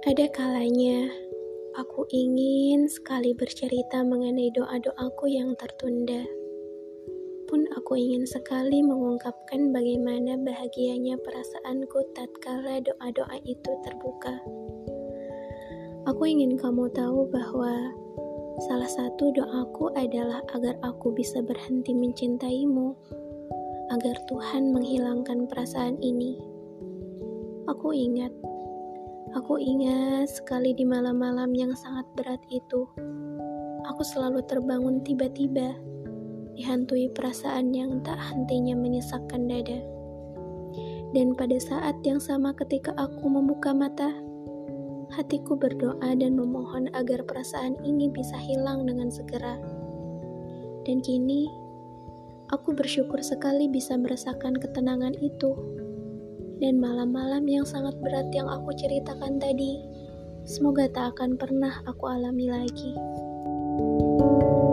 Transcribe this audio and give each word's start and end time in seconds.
Ada 0.00 0.32
kalanya 0.32 1.12
aku 1.76 2.08
ingin 2.08 2.88
sekali 2.88 3.36
bercerita 3.36 4.00
mengenai 4.00 4.48
doa-doaku 4.48 5.28
yang 5.28 5.52
tertunda. 5.60 6.24
Pun 7.44 7.68
aku 7.76 8.00
ingin 8.00 8.24
sekali 8.24 8.80
mengungkapkan 8.80 9.68
bagaimana 9.68 10.40
bahagianya 10.40 11.20
perasaanku 11.20 12.16
tatkala 12.16 12.80
doa-doa 12.80 13.44
itu 13.44 13.70
terbuka. 13.84 14.40
Aku 16.08 16.24
ingin 16.24 16.56
kamu 16.56 16.88
tahu 16.96 17.28
bahwa 17.28 17.92
salah 18.72 18.88
satu 18.88 19.36
doaku 19.36 19.92
adalah 20.00 20.40
agar 20.56 20.80
aku 20.80 21.12
bisa 21.12 21.44
berhenti 21.44 21.92
mencintaimu, 21.92 22.96
agar 23.92 24.16
Tuhan 24.32 24.72
menghilangkan 24.72 25.44
perasaan 25.44 26.00
ini. 26.00 26.40
Aku 27.68 27.92
ingat 27.92 28.32
Aku 29.30 29.62
ingat 29.62 30.26
sekali 30.26 30.74
di 30.74 30.82
malam-malam 30.82 31.54
yang 31.54 31.70
sangat 31.78 32.02
berat 32.18 32.42
itu. 32.50 32.90
Aku 33.86 34.02
selalu 34.02 34.42
terbangun 34.42 35.06
tiba-tiba, 35.06 35.78
dihantui 36.58 37.06
perasaan 37.14 37.70
yang 37.70 38.02
tak 38.02 38.18
hentinya 38.18 38.74
menyesakkan 38.74 39.46
dada. 39.46 39.78
Dan 41.14 41.38
pada 41.38 41.62
saat 41.62 42.02
yang 42.02 42.18
sama 42.18 42.50
ketika 42.58 42.90
aku 42.98 43.30
membuka 43.30 43.70
mata, 43.70 44.10
hatiku 45.14 45.54
berdoa 45.54 46.10
dan 46.18 46.34
memohon 46.34 46.90
agar 46.90 47.22
perasaan 47.22 47.78
ini 47.86 48.10
bisa 48.10 48.34
hilang 48.34 48.82
dengan 48.82 49.14
segera. 49.14 49.62
Dan 50.82 50.98
kini, 51.06 51.46
aku 52.50 52.74
bersyukur 52.74 53.22
sekali 53.22 53.70
bisa 53.70 53.94
merasakan 53.94 54.58
ketenangan 54.58 55.14
itu 55.22 55.54
dan 56.60 56.76
malam-malam 56.76 57.48
yang 57.48 57.64
sangat 57.64 57.96
berat 58.04 58.28
yang 58.36 58.46
aku 58.46 58.70
ceritakan 58.76 59.40
tadi, 59.40 59.80
semoga 60.44 60.86
tak 60.92 61.16
akan 61.16 61.40
pernah 61.40 61.80
aku 61.88 62.04
alami 62.06 62.52
lagi. 62.52 62.92
thank 63.80 64.44
you 64.44 64.69